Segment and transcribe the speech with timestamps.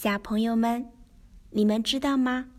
[0.00, 0.92] 小朋友们，
[1.50, 2.50] 你们知道吗？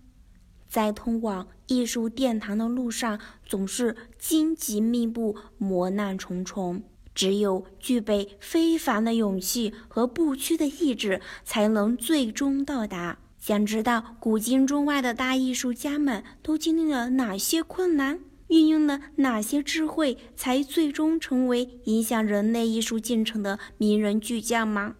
[0.67, 6.83] 在通往艺术殿堂的路上，总是荆棘密布、磨难重重。
[7.15, 13.19] 只有具备非凡的勇气和不屈的意志，才能最终到达。
[13.37, 18.19] 想知道古今中外的大艺术家们都经历了哪些困难，
[18.49, 24.97] 运用了哪些智慧，才最终成为影响人类艺术进程的名人巨匠吗？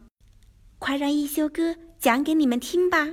[0.77, 3.09] 快让一休哥讲给你们听吧。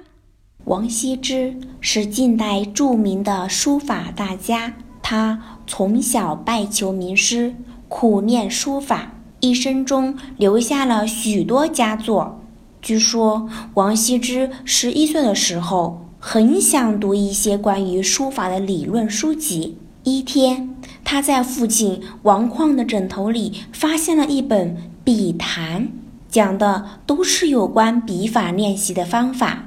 [0.66, 7.56] 王羲之是近代著名的书法大家，他从小拜求名师，
[7.88, 12.40] 苦练书法，一生中留下了许多佳作。
[12.80, 19.78] 据说王羲之十一岁的时候，很想读一些关于书法的理论书籍。
[20.04, 25.82] 一天，他在父亲王旷的枕头里发现了一本《笔谈》，
[26.28, 29.64] 讲的都是有关笔法练习的方法。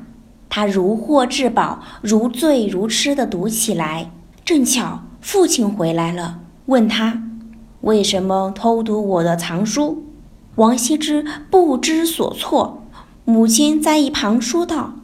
[0.50, 4.12] 他如获至宝，如醉如痴地读起来。
[4.44, 7.22] 正巧父亲回来了，问他
[7.82, 10.04] 为什么偷读我的藏书。
[10.56, 12.84] 王羲之不知所措。
[13.26, 14.96] 母亲在一旁说道：“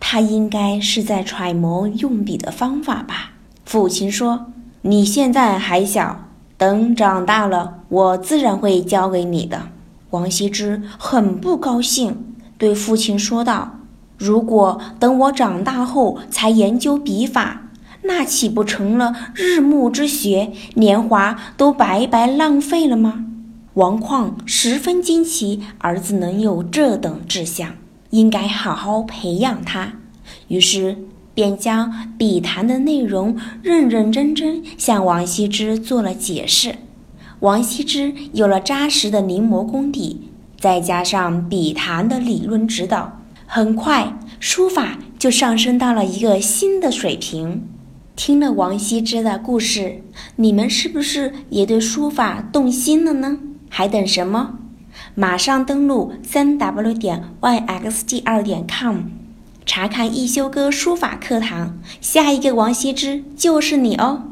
[0.00, 3.32] 他应该是在揣摩用笔的方法吧。”
[3.66, 4.46] 父亲说
[4.80, 6.24] ：“你现在还小，
[6.56, 9.68] 等长大了，我自然会教给你的。”
[10.10, 13.80] 王羲之很不高兴，对父亲说道
[14.16, 17.70] ：“如果等我长大后才研究笔法，
[18.02, 23.26] 那岂不成了日暮之学，年华都白白浪费了吗？”
[23.74, 27.72] 王旷十分惊奇，儿子能有这等志向，
[28.10, 29.94] 应该好好培养他。
[30.48, 30.96] 于是
[31.34, 36.76] 便将笔谈的内容认认真真向王羲之做了解释。
[37.40, 47.68] 王羲之有了扎实的临摹功底，再加上笔谈的理论指导，很快书法就上升到了一个新的水平。
[48.16, 50.02] 听了王羲之的故事，
[50.36, 53.38] 你们是不是也对书法动心了呢？
[53.68, 54.54] 还等什么？
[55.14, 59.00] 马上登录三 w 点 yxg 二点 com，
[59.66, 64.22] 查看一休哥书法课堂，下一个王羲之就是你哦。